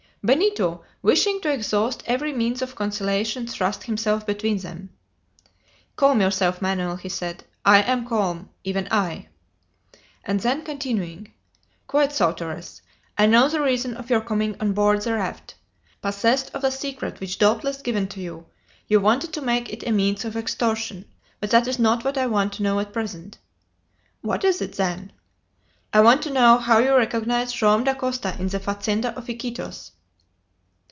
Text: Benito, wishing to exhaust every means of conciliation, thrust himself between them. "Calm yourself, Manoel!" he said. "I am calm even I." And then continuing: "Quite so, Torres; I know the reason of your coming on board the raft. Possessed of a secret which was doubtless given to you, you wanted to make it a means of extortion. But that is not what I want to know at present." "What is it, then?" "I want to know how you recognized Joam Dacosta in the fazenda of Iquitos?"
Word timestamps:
Benito, 0.23 0.83
wishing 1.01 1.41
to 1.41 1.51
exhaust 1.51 2.03
every 2.05 2.31
means 2.31 2.61
of 2.61 2.75
conciliation, 2.75 3.47
thrust 3.47 3.85
himself 3.85 4.23
between 4.23 4.59
them. 4.59 4.91
"Calm 5.95 6.21
yourself, 6.21 6.61
Manoel!" 6.61 6.97
he 6.97 7.09
said. 7.09 7.43
"I 7.65 7.81
am 7.81 8.07
calm 8.07 8.49
even 8.63 8.87
I." 8.91 9.29
And 10.23 10.39
then 10.41 10.63
continuing: 10.63 11.33
"Quite 11.87 12.13
so, 12.13 12.33
Torres; 12.33 12.83
I 13.17 13.25
know 13.25 13.49
the 13.49 13.63
reason 13.63 13.95
of 13.97 14.11
your 14.11 14.21
coming 14.21 14.55
on 14.59 14.73
board 14.73 15.01
the 15.01 15.13
raft. 15.15 15.55
Possessed 16.03 16.51
of 16.53 16.63
a 16.63 16.69
secret 16.69 17.13
which 17.19 17.29
was 17.31 17.35
doubtless 17.37 17.81
given 17.81 18.05
to 18.09 18.19
you, 18.21 18.45
you 18.87 18.99
wanted 19.01 19.33
to 19.33 19.41
make 19.41 19.73
it 19.73 19.81
a 19.87 19.91
means 19.91 20.23
of 20.23 20.37
extortion. 20.37 21.05
But 21.39 21.49
that 21.49 21.67
is 21.67 21.79
not 21.79 22.03
what 22.05 22.19
I 22.19 22.27
want 22.27 22.53
to 22.53 22.61
know 22.63 22.79
at 22.79 22.93
present." 22.93 23.39
"What 24.21 24.43
is 24.43 24.61
it, 24.61 24.73
then?" 24.73 25.13
"I 25.91 26.01
want 26.01 26.21
to 26.21 26.29
know 26.29 26.59
how 26.59 26.77
you 26.77 26.95
recognized 26.95 27.55
Joam 27.55 27.83
Dacosta 27.83 28.35
in 28.39 28.49
the 28.49 28.59
fazenda 28.59 29.17
of 29.17 29.25
Iquitos?" 29.27 29.93